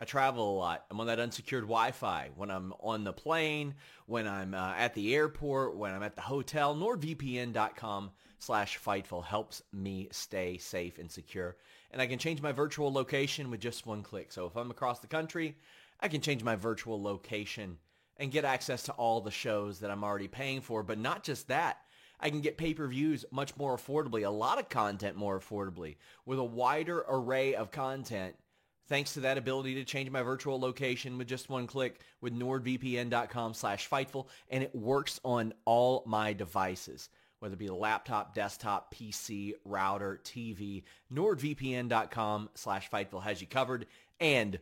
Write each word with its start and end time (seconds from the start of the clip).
i 0.00 0.04
travel 0.04 0.50
a 0.50 0.56
lot. 0.58 0.84
I'm 0.90 1.00
on 1.00 1.06
that 1.08 1.20
unsecured 1.20 1.64
wi-fi. 1.64 2.30
When 2.36 2.50
i'm 2.50 2.72
on 2.80 3.04
the 3.04 3.12
plane 3.12 3.74
when 4.06 4.26
i'm 4.26 4.54
uh, 4.54 4.74
at 4.76 4.94
the 4.94 5.14
airport 5.14 5.76
when 5.76 5.92
i'm 5.92 6.02
at 6.02 6.14
the 6.14 6.22
hotel 6.22 6.74
nordvpn.com 6.74 8.10
slash 8.38 8.78
fightful 8.78 9.24
helps 9.24 9.62
me 9.72 10.08
stay 10.12 10.58
safe 10.58 10.98
and 10.98 11.10
secure. 11.10 11.56
And 11.90 12.00
i 12.00 12.06
can 12.06 12.18
change 12.18 12.42
my 12.42 12.52
virtual 12.52 12.92
location 12.92 13.50
with 13.50 13.60
just 13.60 13.86
one 13.86 14.02
click. 14.02 14.32
So 14.32 14.46
if 14.46 14.56
i'm 14.56 14.70
across 14.70 15.00
the 15.00 15.06
country 15.06 15.56
i 16.00 16.08
can 16.08 16.20
change 16.20 16.42
my 16.42 16.56
virtual 16.56 17.02
location 17.02 17.78
and 18.16 18.32
get 18.32 18.44
access 18.44 18.82
to 18.84 18.92
all 18.92 19.20
the 19.20 19.30
shows 19.30 19.80
that 19.80 19.90
i'm 19.90 20.04
already 20.04 20.28
paying 20.28 20.60
for. 20.60 20.82
But 20.82 20.98
not 20.98 21.24
just 21.24 21.48
that 21.48 21.78
I 22.20 22.30
can 22.30 22.40
get 22.40 22.58
pay-per-views 22.58 23.26
much 23.30 23.56
more 23.56 23.76
affordably, 23.76 24.26
a 24.26 24.30
lot 24.30 24.58
of 24.58 24.68
content 24.68 25.16
more 25.16 25.38
affordably, 25.38 25.96
with 26.26 26.38
a 26.38 26.44
wider 26.44 27.04
array 27.08 27.54
of 27.54 27.70
content. 27.70 28.34
Thanks 28.88 29.14
to 29.14 29.20
that 29.20 29.36
ability 29.36 29.74
to 29.74 29.84
change 29.84 30.10
my 30.10 30.22
virtual 30.22 30.58
location 30.58 31.18
with 31.18 31.28
just 31.28 31.50
one 31.50 31.66
click 31.66 32.00
with 32.22 32.32
nordvpn.com 32.32 33.52
slash 33.52 33.88
fightful, 33.88 34.28
and 34.48 34.62
it 34.62 34.74
works 34.74 35.20
on 35.24 35.52
all 35.66 36.02
my 36.06 36.32
devices, 36.32 37.10
whether 37.38 37.52
it 37.52 37.58
be 37.58 37.68
laptop, 37.68 38.34
desktop, 38.34 38.94
PC, 38.94 39.52
router, 39.66 40.20
TV. 40.24 40.84
nordvpn.com 41.12 42.48
slash 42.54 42.90
fightful 42.90 43.22
has 43.22 43.42
you 43.42 43.46
covered, 43.46 43.84
and 44.20 44.58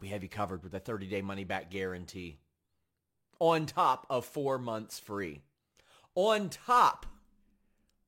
we 0.00 0.08
have 0.08 0.24
you 0.24 0.28
covered 0.28 0.64
with 0.64 0.74
a 0.74 0.80
30-day 0.80 1.22
money-back 1.22 1.70
guarantee 1.70 2.38
on 3.38 3.66
top 3.66 4.06
of 4.10 4.24
four 4.24 4.58
months 4.58 4.98
free 4.98 5.40
on 6.16 6.48
top 6.48 7.06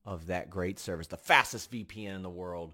of 0.05 0.27
that 0.27 0.49
great 0.49 0.79
service, 0.79 1.07
the 1.07 1.17
fastest 1.17 1.71
VPN 1.71 2.15
in 2.15 2.23
the 2.23 2.29
world, 2.29 2.73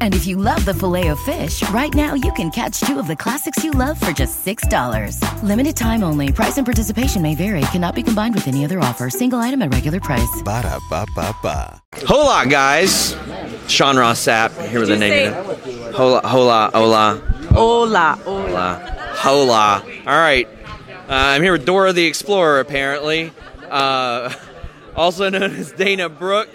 And 0.00 0.14
if 0.14 0.26
you 0.26 0.36
love 0.36 0.64
the 0.64 0.74
Filet-O-Fish, 0.74 1.68
right 1.70 1.92
now 1.94 2.14
you 2.14 2.32
can 2.32 2.50
catch 2.50 2.80
two 2.80 2.98
of 2.98 3.06
the 3.06 3.16
classics 3.16 3.62
you 3.64 3.70
love 3.70 3.98
for 4.00 4.12
just 4.12 4.44
$6. 4.44 5.42
Limited 5.42 5.76
time 5.76 6.02
only. 6.02 6.32
Price 6.32 6.58
and 6.58 6.66
participation 6.66 7.22
may 7.22 7.34
vary. 7.34 7.60
Cannot 7.72 7.94
be 7.94 8.02
combined 8.02 8.34
with 8.34 8.48
any 8.48 8.64
other 8.64 8.80
offer. 8.80 9.08
Single 9.10 9.38
item 9.38 9.62
at 9.62 9.72
regular 9.72 10.00
price. 10.00 10.42
Ba 10.44 10.62
da 10.62 10.78
ba 10.90 11.06
ba 11.14 11.34
ba. 11.42 11.82
Hola, 12.06 12.46
guys. 12.48 13.14
Sean 13.68 13.96
Ross 13.96 14.20
Sapp 14.26 14.50
here 14.68 14.80
with 14.80 14.88
the 14.88 14.96
name. 14.96 15.32
Hola, 15.94 16.20
hola, 16.26 16.70
hola, 16.74 17.16
Hola, 17.50 18.16
hola. 18.24 18.78
hola, 19.14 19.14
hola. 19.16 19.82
All 20.06 20.18
right. 20.18 20.48
Uh, 21.08 21.34
I'm 21.34 21.42
here 21.42 21.52
with 21.52 21.64
Dora 21.66 21.92
the 21.92 22.06
Explorer, 22.06 22.60
apparently. 22.60 23.32
Uh, 23.68 24.32
also 24.96 25.28
known 25.28 25.54
as 25.54 25.72
Dana 25.72 26.08
Brooke. 26.08 26.48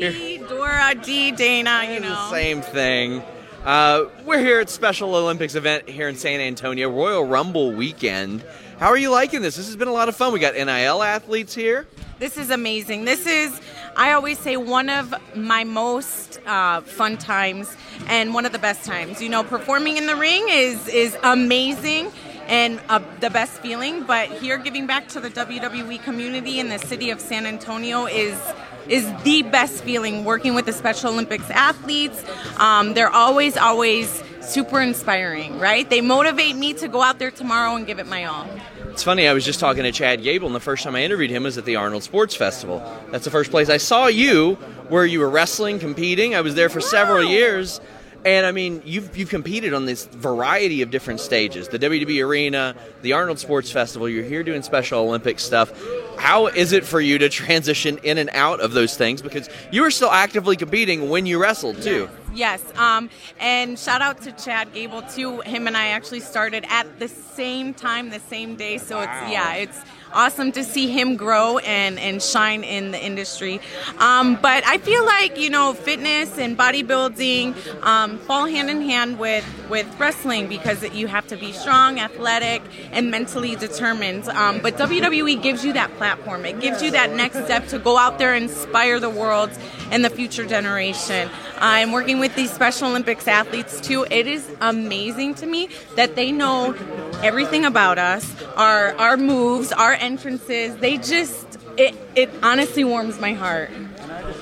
D, 0.00 0.38
Dora, 0.38 0.94
D, 1.00 1.30
Dana, 1.30 1.86
you 1.88 2.00
know. 2.00 2.28
Same 2.30 2.62
thing. 2.62 3.22
Uh, 3.64 4.06
we're 4.24 4.40
here 4.40 4.58
at 4.58 4.68
Special 4.68 5.14
Olympics 5.14 5.54
event 5.54 5.88
here 5.88 6.08
in 6.08 6.16
San 6.16 6.40
Antonio, 6.40 6.90
Royal 6.90 7.24
Rumble 7.24 7.72
weekend. 7.72 8.44
How 8.78 8.88
are 8.88 8.96
you 8.96 9.10
liking 9.10 9.40
this? 9.40 9.54
This 9.54 9.66
has 9.66 9.76
been 9.76 9.86
a 9.86 9.92
lot 9.92 10.08
of 10.08 10.16
fun. 10.16 10.32
We 10.32 10.40
got 10.40 10.54
NIL 10.54 11.02
athletes 11.02 11.54
here. 11.54 11.86
This 12.18 12.36
is 12.36 12.50
amazing. 12.50 13.04
This 13.04 13.24
is, 13.26 13.60
I 13.96 14.12
always 14.12 14.38
say, 14.38 14.56
one 14.56 14.90
of 14.90 15.14
my 15.36 15.62
most 15.62 16.40
uh, 16.44 16.80
fun 16.80 17.16
times 17.16 17.76
and 18.08 18.34
one 18.34 18.46
of 18.46 18.52
the 18.52 18.58
best 18.58 18.84
times. 18.84 19.22
You 19.22 19.28
know, 19.28 19.44
performing 19.44 19.96
in 19.96 20.06
the 20.06 20.16
ring 20.16 20.44
is 20.48 20.88
is 20.88 21.16
amazing 21.22 22.10
and 22.48 22.80
uh, 22.88 23.00
the 23.20 23.30
best 23.30 23.52
feeling. 23.60 24.04
But 24.04 24.28
here, 24.30 24.58
giving 24.58 24.86
back 24.86 25.08
to 25.08 25.20
the 25.20 25.30
WWE 25.30 26.02
community 26.02 26.60
in 26.60 26.68
the 26.68 26.78
city 26.78 27.10
of 27.10 27.20
San 27.20 27.46
Antonio 27.46 28.06
is 28.06 28.40
is 28.88 29.10
the 29.22 29.42
best 29.42 29.82
feeling. 29.82 30.24
Working 30.24 30.54
with 30.54 30.66
the 30.66 30.72
Special 30.72 31.10
Olympics 31.10 31.48
athletes, 31.50 32.22
um, 32.58 32.94
they're 32.94 33.10
always 33.10 33.56
always 33.56 34.22
super 34.40 34.80
inspiring. 34.80 35.58
Right? 35.58 35.88
They 35.88 36.00
motivate 36.00 36.56
me 36.56 36.74
to 36.74 36.88
go 36.88 37.02
out 37.02 37.18
there 37.18 37.30
tomorrow 37.30 37.76
and 37.76 37.86
give 37.86 37.98
it 37.98 38.06
my 38.06 38.24
all. 38.24 38.46
It's 38.94 39.02
funny, 39.02 39.26
I 39.26 39.32
was 39.32 39.44
just 39.44 39.58
talking 39.58 39.82
to 39.82 39.90
Chad 39.90 40.22
Gable, 40.22 40.46
and 40.46 40.54
the 40.54 40.60
first 40.60 40.84
time 40.84 40.94
I 40.94 41.02
interviewed 41.02 41.30
him 41.30 41.42
was 41.42 41.58
at 41.58 41.64
the 41.64 41.74
Arnold 41.74 42.04
Sports 42.04 42.36
Festival. 42.36 42.78
That's 43.10 43.24
the 43.24 43.30
first 43.32 43.50
place 43.50 43.68
I 43.68 43.78
saw 43.78 44.06
you 44.06 44.54
where 44.88 45.04
you 45.04 45.18
were 45.18 45.28
wrestling, 45.28 45.80
competing. 45.80 46.36
I 46.36 46.42
was 46.42 46.54
there 46.54 46.68
for 46.68 46.80
several 46.80 47.24
years. 47.24 47.80
And 48.24 48.46
I 48.46 48.52
mean, 48.52 48.82
you've 48.86 49.16
you've 49.16 49.28
competed 49.28 49.74
on 49.74 49.84
this 49.84 50.06
variety 50.06 50.80
of 50.80 50.90
different 50.90 51.20
stages: 51.20 51.68
the 51.68 51.78
WWE 51.78 52.24
Arena, 52.24 52.74
the 53.02 53.12
Arnold 53.12 53.38
Sports 53.38 53.70
Festival. 53.70 54.08
You're 54.08 54.24
here 54.24 54.42
doing 54.42 54.62
Special 54.62 55.00
Olympic 55.00 55.38
stuff. 55.38 55.72
How 56.16 56.46
is 56.46 56.72
it 56.72 56.86
for 56.86 57.00
you 57.00 57.18
to 57.18 57.28
transition 57.28 57.98
in 57.98 58.16
and 58.16 58.30
out 58.30 58.60
of 58.60 58.72
those 58.72 58.96
things? 58.96 59.20
Because 59.20 59.50
you 59.70 59.82
were 59.82 59.90
still 59.90 60.10
actively 60.10 60.56
competing 60.56 61.10
when 61.10 61.26
you 61.26 61.38
wrestled 61.40 61.82
too. 61.82 62.08
Yes, 62.34 62.64
um, 62.76 63.10
and 63.38 63.78
shout 63.78 64.00
out 64.00 64.22
to 64.22 64.32
Chad 64.32 64.72
Gable 64.72 65.02
too. 65.02 65.40
Him 65.42 65.66
and 65.66 65.76
I 65.76 65.88
actually 65.88 66.20
started 66.20 66.64
at 66.68 66.98
the 66.98 67.08
same 67.08 67.74
time, 67.74 68.08
the 68.08 68.20
same 68.20 68.56
day. 68.56 68.78
So 68.78 68.96
wow. 68.96 69.02
it's 69.02 69.32
yeah, 69.32 69.54
it's 69.54 69.82
awesome 70.14 70.52
to 70.52 70.64
see 70.64 70.88
him 70.88 71.16
grow 71.16 71.58
and, 71.58 71.98
and 71.98 72.22
shine 72.22 72.64
in 72.64 72.92
the 72.92 73.04
industry. 73.04 73.60
Um, 73.98 74.36
but 74.36 74.64
I 74.66 74.78
feel 74.78 75.04
like, 75.04 75.38
you 75.38 75.50
know, 75.50 75.74
fitness 75.74 76.38
and 76.38 76.56
bodybuilding 76.56 77.82
um, 77.82 78.18
fall 78.18 78.46
hand 78.46 78.70
in 78.70 78.80
hand 78.80 79.18
with, 79.18 79.44
with 79.68 79.86
wrestling 79.98 80.48
because 80.48 80.82
you 80.94 81.08
have 81.08 81.26
to 81.28 81.36
be 81.36 81.52
strong, 81.52 81.98
athletic, 81.98 82.62
and 82.92 83.10
mentally 83.10 83.56
determined. 83.56 84.28
Um, 84.28 84.60
but 84.60 84.76
WWE 84.76 85.42
gives 85.42 85.64
you 85.64 85.72
that 85.74 85.94
platform, 85.96 86.44
it 86.44 86.60
gives 86.60 86.82
you 86.82 86.90
that 86.92 87.12
next 87.12 87.44
step 87.44 87.66
to 87.68 87.78
go 87.78 87.98
out 87.98 88.18
there 88.18 88.34
and 88.34 88.44
inspire 88.44 89.00
the 89.00 89.10
world 89.10 89.50
and 89.90 90.04
the 90.04 90.10
future 90.10 90.46
generation. 90.46 91.28
I'm 91.64 91.92
working 91.92 92.18
with 92.18 92.36
these 92.36 92.52
Special 92.52 92.88
Olympics 92.88 93.26
athletes 93.26 93.80
too. 93.80 94.06
It 94.10 94.26
is 94.26 94.46
amazing 94.60 95.36
to 95.36 95.46
me 95.46 95.70
that 95.96 96.14
they 96.14 96.30
know 96.30 96.74
everything 97.22 97.64
about 97.64 97.96
us, 97.96 98.34
our 98.54 98.94
our 98.96 99.16
moves, 99.16 99.72
our 99.72 99.94
entrances. 99.94 100.76
They 100.76 100.98
just 100.98 101.58
it 101.78 101.94
it 102.16 102.28
honestly 102.42 102.84
warms 102.84 103.18
my 103.18 103.32
heart. 103.32 103.70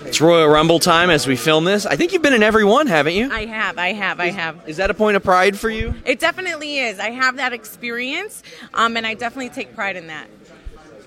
It's 0.05 0.21
Royal 0.21 0.49
Rumble 0.49 0.81
time 0.81 1.11
as 1.11 1.29
we 1.29 1.37
film 1.37 1.65
this. 1.65 1.87
I 1.87 1.95
think 1.95 2.13
you've 2.13 2.23
been 2.23 2.35
in 2.35 2.43
every 2.43 2.65
one, 2.65 2.89
haven't 2.89 3.15
you? 3.15 3.31
I 3.33 3.47
have, 3.47 3.79
I 3.79 3.93
have, 3.93 4.19
I 4.19 4.31
have. 4.31 4.69
Is 4.69 4.79
that 4.79 4.91
a 4.91 4.95
point 4.95 5.17
of 5.17 5.23
pride 5.23 5.57
for 5.57 5.71
you? 5.71 5.95
It 6.05 6.19
definitely 6.19 6.81
is. 6.81 6.99
I 6.99 7.11
have 7.11 7.37
that 7.37 7.53
experience, 7.53 8.43
um, 8.75 8.97
and 8.97 9.07
I 9.07 9.15
definitely 9.15 9.51
take 9.51 9.77
pride 9.77 9.95
in 9.95 10.09
that 10.09 10.27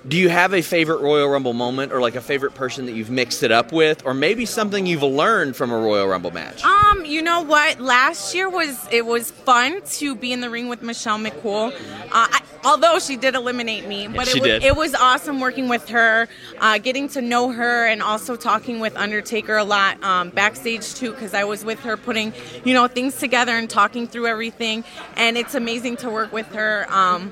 do 0.07 0.17
you 0.17 0.29
have 0.29 0.53
a 0.53 0.61
favorite 0.61 1.01
Royal 1.01 1.27
Rumble 1.27 1.53
moment 1.53 1.91
or 1.91 1.99
like 1.99 2.15
a 2.15 2.21
favorite 2.21 2.53
person 2.53 2.85
that 2.85 2.91
you've 2.91 3.09
mixed 3.09 3.41
it 3.41 3.51
up 3.51 3.71
with 3.71 4.05
or 4.05 4.13
maybe 4.13 4.45
something 4.45 4.85
you've 4.85 5.01
learned 5.01 5.55
from 5.55 5.71
a 5.71 5.77
Royal 5.77 6.07
Rumble 6.07 6.31
match? 6.31 6.63
Um, 6.63 7.05
you 7.05 7.23
know 7.23 7.41
what? 7.41 7.79
Last 7.79 8.35
year 8.35 8.47
was 8.47 8.87
it 8.91 9.05
was 9.05 9.31
fun 9.31 9.81
to 9.81 10.15
be 10.15 10.31
in 10.31 10.41
the 10.41 10.49
ring 10.49 10.69
with 10.69 10.83
Michelle 10.83 11.17
McCool. 11.17 11.71
Uh, 11.71 12.07
I, 12.11 12.41
although 12.63 12.99
she 12.99 13.17
did 13.17 13.33
eliminate 13.33 13.87
me, 13.87 14.07
but 14.07 14.27
it, 14.27 14.41
was, 14.41 14.63
it 14.63 14.75
was 14.75 14.93
awesome 14.93 15.39
working 15.39 15.69
with 15.69 15.89
her, 15.89 16.27
uh, 16.59 16.77
getting 16.77 17.07
to 17.09 17.21
know 17.21 17.51
her 17.51 17.87
and 17.87 18.03
also 18.03 18.35
talking 18.35 18.79
with 18.79 18.95
Undertaker 18.95 19.57
a 19.57 19.63
lot 19.63 20.01
um, 20.03 20.29
backstage 20.29 20.93
too 20.93 21.11
because 21.11 21.33
I 21.33 21.45
was 21.45 21.65
with 21.65 21.79
her 21.79 21.97
putting, 21.97 22.31
you 22.63 22.75
know, 22.75 22.87
things 22.87 23.17
together 23.17 23.53
and 23.53 23.67
talking 23.67 24.07
through 24.07 24.27
everything 24.27 24.83
and 25.15 25.35
it's 25.35 25.55
amazing 25.55 25.97
to 25.97 26.11
work 26.11 26.31
with 26.31 26.53
her. 26.53 26.85
Um, 26.89 27.31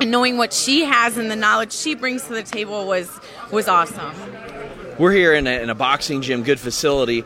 and 0.00 0.10
knowing 0.10 0.36
what 0.36 0.52
she 0.52 0.84
has 0.84 1.16
and 1.16 1.30
the 1.30 1.36
knowledge 1.36 1.72
she 1.72 1.94
brings 1.94 2.24
to 2.24 2.34
the 2.34 2.42
table 2.42 2.86
was 2.86 3.10
was 3.50 3.68
awesome. 3.68 4.14
We're 4.98 5.12
here 5.12 5.34
in 5.34 5.46
a, 5.46 5.62
in 5.62 5.70
a 5.70 5.74
boxing 5.74 6.22
gym, 6.22 6.42
good 6.42 6.60
facility. 6.60 7.24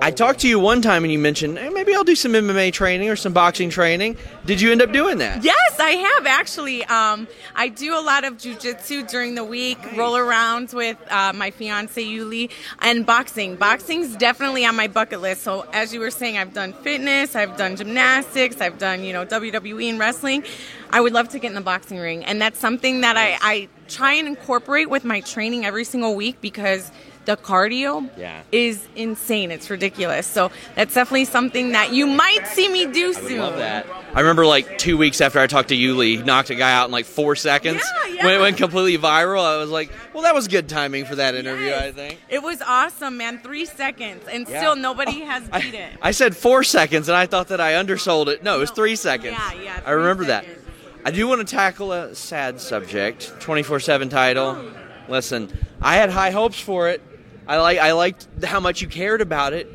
I 0.00 0.12
talked 0.12 0.40
to 0.40 0.48
you 0.48 0.60
one 0.60 0.80
time 0.80 1.02
and 1.02 1.12
you 1.12 1.18
mentioned 1.18 1.58
hey, 1.58 1.70
maybe 1.70 1.92
I'll 1.92 2.04
do 2.04 2.14
some 2.14 2.32
MMA 2.32 2.72
training 2.72 3.10
or 3.10 3.16
some 3.16 3.32
boxing 3.32 3.68
training. 3.68 4.16
Did 4.46 4.60
you 4.60 4.70
end 4.70 4.80
up 4.80 4.92
doing 4.92 5.18
that? 5.18 5.42
Yes, 5.42 5.80
I 5.80 5.90
have 5.90 6.26
actually. 6.26 6.84
Um, 6.84 7.26
I 7.56 7.68
do 7.68 7.98
a 7.98 8.00
lot 8.00 8.24
of 8.24 8.34
jujitsu 8.34 9.10
during 9.10 9.34
the 9.34 9.42
week, 9.42 9.78
nice. 9.82 9.96
roll 9.96 10.16
around 10.16 10.72
with 10.72 10.96
uh, 11.10 11.32
my 11.34 11.50
fiance 11.50 12.02
Yuli, 12.02 12.50
and 12.80 13.04
boxing. 13.04 13.56
Boxing's 13.56 14.14
definitely 14.14 14.64
on 14.64 14.76
my 14.76 14.86
bucket 14.86 15.20
list. 15.20 15.42
So 15.42 15.66
as 15.72 15.92
you 15.92 15.98
were 15.98 16.12
saying, 16.12 16.38
I've 16.38 16.54
done 16.54 16.74
fitness, 16.74 17.34
I've 17.34 17.56
done 17.56 17.74
gymnastics, 17.74 18.60
I've 18.60 18.78
done 18.78 19.02
you 19.02 19.12
know 19.12 19.26
WWE 19.26 19.90
and 19.90 19.98
wrestling. 19.98 20.44
I 20.90 21.00
would 21.00 21.12
love 21.12 21.28
to 21.30 21.40
get 21.40 21.48
in 21.48 21.54
the 21.54 21.60
boxing 21.60 21.98
ring, 21.98 22.24
and 22.24 22.40
that's 22.40 22.60
something 22.60 23.00
that 23.00 23.16
I, 23.16 23.36
I 23.42 23.68
try 23.88 24.12
and 24.14 24.28
incorporate 24.28 24.88
with 24.88 25.04
my 25.04 25.20
training 25.20 25.64
every 25.64 25.84
single 25.84 26.14
week 26.14 26.40
because 26.40 26.90
the 27.28 27.36
cardio 27.36 28.08
yeah. 28.16 28.42
is 28.52 28.88
insane. 28.96 29.50
It's 29.50 29.68
ridiculous. 29.68 30.26
So 30.26 30.50
that's 30.74 30.94
definitely 30.94 31.26
something 31.26 31.72
that 31.72 31.92
you 31.92 32.06
might 32.06 32.46
see 32.48 32.70
me 32.70 32.86
do 32.86 33.12
soon. 33.12 33.40
I 33.40 33.42
love 33.42 33.58
that. 33.58 33.86
I 34.14 34.20
remember 34.20 34.46
like 34.46 34.78
two 34.78 34.96
weeks 34.96 35.20
after 35.20 35.38
I 35.38 35.46
talked 35.46 35.68
to 35.68 35.76
Yuli, 35.76 36.16
he 36.16 36.22
knocked 36.22 36.48
a 36.48 36.54
guy 36.54 36.72
out 36.72 36.86
in 36.86 36.90
like 36.90 37.04
four 37.04 37.36
seconds. 37.36 37.82
Yeah, 37.84 38.14
yeah. 38.14 38.24
When 38.24 38.34
it 38.34 38.40
went 38.40 38.56
completely 38.56 38.96
viral, 38.96 39.44
I 39.44 39.58
was 39.58 39.68
like, 39.68 39.92
well, 40.14 40.22
that 40.22 40.34
was 40.34 40.48
good 40.48 40.70
timing 40.70 41.04
for 41.04 41.16
that 41.16 41.34
interview, 41.34 41.66
yes. 41.66 41.82
I 41.82 41.92
think. 41.92 42.18
It 42.30 42.42
was 42.42 42.62
awesome, 42.62 43.18
man. 43.18 43.40
Three 43.40 43.66
seconds, 43.66 44.24
and 44.26 44.48
yeah. 44.48 44.60
still 44.60 44.74
nobody 44.74 45.20
oh, 45.22 45.26
has 45.26 45.42
beat 45.44 45.74
I, 45.74 45.78
it. 45.78 45.98
I 46.00 46.10
said 46.12 46.34
four 46.34 46.64
seconds, 46.64 47.10
and 47.10 47.16
I 47.16 47.26
thought 47.26 47.48
that 47.48 47.60
I 47.60 47.74
undersold 47.74 48.30
it. 48.30 48.42
No, 48.42 48.56
it 48.56 48.60
was 48.60 48.70
three 48.70 48.96
seconds. 48.96 49.36
Yeah, 49.38 49.62
yeah. 49.62 49.80
I 49.84 49.90
remember 49.90 50.24
seconds. 50.24 50.64
that. 50.64 51.06
I 51.06 51.10
do 51.10 51.28
want 51.28 51.46
to 51.46 51.56
tackle 51.56 51.92
a 51.92 52.14
sad 52.14 52.58
subject 52.58 53.38
24 53.40 53.80
7 53.80 54.08
title. 54.08 54.56
Oh. 54.58 54.72
Listen, 55.08 55.50
I 55.82 55.96
had 55.96 56.08
high 56.08 56.30
hopes 56.30 56.58
for 56.58 56.88
it. 56.88 57.02
I 57.48 57.56
like 57.56 57.78
I 57.78 57.92
liked 57.92 58.44
how 58.44 58.60
much 58.60 58.82
you 58.82 58.88
cared 58.88 59.22
about 59.22 59.54
it. 59.54 59.72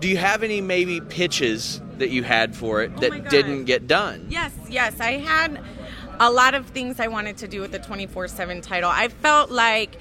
Do 0.00 0.08
you 0.08 0.18
have 0.18 0.42
any 0.42 0.60
maybe 0.60 1.00
pitches 1.00 1.80
that 1.96 2.10
you 2.10 2.22
had 2.22 2.54
for 2.54 2.82
it 2.82 2.92
oh 2.96 3.00
that 3.00 3.30
didn't 3.30 3.64
get 3.64 3.86
done? 3.86 4.26
Yes, 4.28 4.52
yes, 4.68 5.00
I 5.00 5.12
had 5.12 5.58
a 6.20 6.30
lot 6.30 6.54
of 6.54 6.66
things 6.66 7.00
I 7.00 7.08
wanted 7.08 7.38
to 7.38 7.48
do 7.48 7.60
with 7.60 7.72
the 7.72 7.78
24/7 7.78 8.60
title. 8.60 8.90
I 8.92 9.08
felt 9.08 9.50
like 9.50 9.96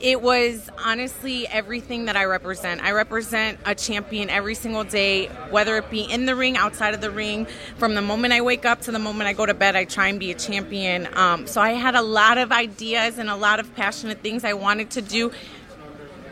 it 0.00 0.22
was 0.22 0.70
honestly 0.84 1.48
everything 1.48 2.04
that 2.04 2.16
I 2.16 2.24
represent. 2.26 2.82
I 2.82 2.92
represent 2.92 3.58
a 3.66 3.74
champion 3.74 4.30
every 4.30 4.54
single 4.54 4.84
day, 4.84 5.26
whether 5.50 5.76
it 5.78 5.90
be 5.90 6.02
in 6.02 6.26
the 6.26 6.36
ring, 6.36 6.56
outside 6.56 6.94
of 6.94 7.00
the 7.00 7.10
ring. 7.10 7.48
From 7.76 7.96
the 7.96 8.02
moment 8.02 8.32
I 8.32 8.40
wake 8.40 8.64
up 8.64 8.82
to 8.82 8.92
the 8.92 9.00
moment 9.00 9.28
I 9.28 9.32
go 9.32 9.44
to 9.44 9.54
bed, 9.54 9.74
I 9.74 9.84
try 9.84 10.06
and 10.06 10.20
be 10.20 10.30
a 10.30 10.36
champion. 10.36 11.08
Um, 11.16 11.48
so 11.48 11.60
I 11.60 11.70
had 11.70 11.96
a 11.96 12.02
lot 12.02 12.38
of 12.38 12.52
ideas 12.52 13.18
and 13.18 13.28
a 13.28 13.36
lot 13.36 13.58
of 13.58 13.74
passionate 13.74 14.22
things 14.22 14.44
I 14.44 14.52
wanted 14.52 14.90
to 14.90 15.02
do 15.02 15.32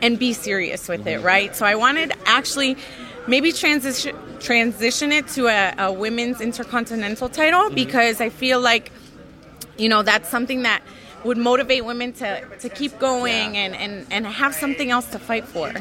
and 0.01 0.19
be 0.19 0.33
serious 0.33 0.87
with 0.87 1.07
it, 1.07 1.21
right? 1.21 1.55
So 1.55 1.65
I 1.65 1.75
wanted 1.75 2.13
actually 2.25 2.77
maybe 3.27 3.51
transition 3.51 4.15
transition 4.39 5.11
it 5.11 5.27
to 5.27 5.47
a, 5.47 5.73
a 5.77 5.91
women's 5.91 6.41
intercontinental 6.41 7.27
title 7.27 7.61
mm-hmm. 7.61 7.75
because 7.75 8.21
I 8.21 8.29
feel 8.29 8.59
like 8.59 8.91
you 9.77 9.89
know 9.89 10.03
that's 10.03 10.29
something 10.29 10.63
that 10.63 10.81
would 11.23 11.37
motivate 11.37 11.83
women 11.83 12.13
to, 12.13 12.41
to 12.59 12.69
keep 12.69 12.97
going 12.99 13.55
yeah. 13.55 13.61
and, 13.61 13.75
and, 13.75 14.07
and 14.11 14.25
have 14.25 14.53
something 14.53 14.91
else 14.91 15.09
to 15.11 15.19
fight 15.19 15.45
for. 15.45 15.73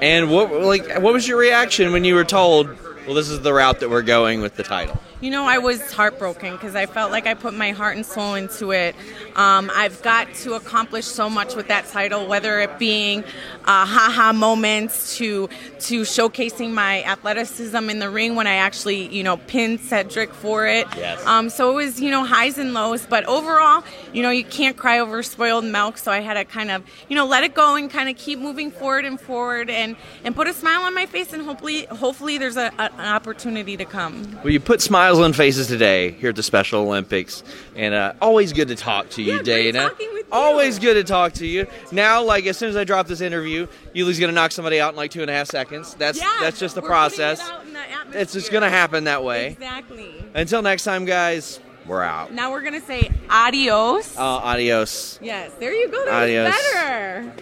And 0.00 0.30
what 0.30 0.52
like 0.52 1.00
what 1.00 1.12
was 1.12 1.26
your 1.26 1.38
reaction 1.38 1.92
when 1.92 2.04
you 2.04 2.14
were 2.14 2.24
told, 2.24 2.68
well, 3.06 3.14
this 3.14 3.28
is 3.28 3.40
the 3.40 3.52
route 3.52 3.80
that 3.80 3.90
we're 3.90 4.02
going 4.02 4.40
with 4.40 4.56
the 4.56 4.62
title? 4.62 5.00
You 5.20 5.30
know, 5.30 5.44
I 5.44 5.58
was 5.58 5.92
heartbroken 5.92 6.52
because 6.52 6.74
I 6.74 6.86
felt 6.86 7.10
like 7.10 7.26
I 7.26 7.34
put 7.34 7.52
my 7.52 7.72
heart 7.72 7.94
and 7.94 8.06
soul 8.06 8.34
into 8.34 8.70
it. 8.70 8.96
Um, 9.36 9.70
I've 9.74 10.00
got 10.00 10.32
to 10.36 10.54
accomplish 10.54 11.04
so 11.04 11.28
much 11.28 11.54
with 11.54 11.68
that 11.68 11.86
title, 11.88 12.26
whether 12.26 12.58
it 12.60 12.78
being 12.78 13.22
uh, 13.66 13.84
haha 13.84 14.32
moments 14.32 15.18
to 15.18 15.50
to 15.80 16.02
showcasing 16.02 16.72
my 16.72 17.02
athleticism 17.04 17.90
in 17.90 17.98
the 17.98 18.08
ring 18.08 18.34
when 18.34 18.46
I 18.46 18.54
actually, 18.54 19.14
you 19.14 19.22
know, 19.22 19.36
pinned 19.36 19.80
Cedric 19.80 20.32
for 20.32 20.66
it. 20.66 20.86
Yes. 20.96 21.24
Um, 21.26 21.50
so 21.50 21.70
it 21.72 21.74
was, 21.74 22.00
you 22.00 22.10
know, 22.10 22.24
highs 22.24 22.56
and 22.56 22.72
lows, 22.72 23.04
but 23.04 23.24
overall, 23.26 23.84
you 24.14 24.22
know, 24.22 24.30
you 24.30 24.44
can't 24.44 24.76
cry 24.78 25.00
over 25.00 25.22
spoiled 25.22 25.66
milk. 25.66 25.98
So 25.98 26.10
I 26.10 26.20
had 26.20 26.34
to 26.34 26.46
kind 26.46 26.70
of, 26.70 26.82
you 27.10 27.16
know, 27.16 27.26
let 27.26 27.44
it 27.44 27.54
go 27.54 27.76
and 27.76 27.90
kind 27.90 28.08
of 28.08 28.16
keep 28.16 28.38
moving 28.38 28.70
forward 28.70 29.04
and 29.04 29.20
forward 29.20 29.68
and 29.68 29.96
and 30.24 30.34
put 30.34 30.48
a 30.48 30.54
smile 30.54 30.82
on 30.82 30.94
my 30.94 31.04
face 31.04 31.34
and 31.34 31.42
hopefully 31.42 31.84
hopefully 31.86 32.38
there's 32.38 32.56
a, 32.56 32.72
a, 32.78 32.90
an 32.94 33.14
opportunity 33.14 33.76
to 33.76 33.84
come. 33.84 34.38
Well, 34.42 34.52
you 34.52 34.60
put 34.60 34.80
smile 34.80 35.09
Smiles 35.16 35.36
Faces 35.36 35.66
today 35.66 36.12
here 36.12 36.30
at 36.30 36.36
the 36.36 36.42
Special 36.42 36.82
Olympics, 36.82 37.42
and 37.76 37.94
uh, 37.94 38.12
always 38.20 38.52
good 38.52 38.68
to 38.68 38.76
talk 38.76 39.08
to 39.10 39.22
you, 39.22 39.34
Yeah, 39.36 39.42
great 39.42 39.72
Dana. 39.72 39.88
talking 39.90 40.08
with 40.12 40.26
you. 40.26 40.32
Always 40.32 40.78
good 40.78 40.94
to 40.94 41.04
talk 41.04 41.32
to 41.34 41.46
you. 41.46 41.66
Now, 41.92 42.22
like 42.22 42.46
as 42.46 42.56
soon 42.56 42.68
as 42.70 42.76
I 42.76 42.84
drop 42.84 43.06
this 43.08 43.20
interview, 43.20 43.66
Yuli's 43.94 44.20
gonna 44.20 44.32
knock 44.32 44.52
somebody 44.52 44.80
out 44.80 44.90
in 44.92 44.96
like 44.96 45.10
two 45.10 45.22
and 45.22 45.30
a 45.30 45.34
half 45.34 45.48
seconds. 45.48 45.94
That's 45.94 46.18
Yeah, 46.20 46.30
that's 46.40 46.58
just 46.58 46.74
the 46.74 46.80
we're 46.80 46.88
putting 46.88 46.96
it 46.96 47.16
process. 47.16 47.40
out 47.40 47.64
in 47.66 47.72
the 48.12 48.20
It's 48.20 48.32
just 48.32 48.52
gonna 48.52 48.70
happen 48.70 49.04
that 49.04 49.24
way. 49.24 49.48
Exactly. 49.48 50.24
Until 50.34 50.62
next 50.62 50.84
time, 50.84 51.04
guys. 51.04 51.58
We're 51.86 52.02
out. 52.02 52.32
Now 52.32 52.52
we're 52.52 52.60
gonna 52.62 52.80
say 52.80 53.10
adios. 53.28 54.16
Uh, 54.16 54.20
adios. 54.22 55.18
yes, 55.22 55.50
there 55.58 55.72
you 55.74 55.88
go. 55.88 56.04
That 56.04 56.22
Adios. 56.22 56.54
was 56.54 56.72
better. 56.72 57.32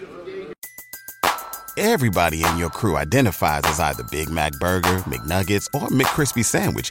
Everybody 1.76 2.42
in 2.42 2.56
your 2.58 2.70
crew 2.70 2.96
identifies 2.96 3.62
as 3.66 3.78
either 3.78 4.02
Big 4.10 4.30
Mac 4.30 4.52
Burger, 4.58 4.98
McNuggets, 5.06 5.66
or 5.74 5.86
McCrispy 5.88 6.44
Sandwich. 6.44 6.90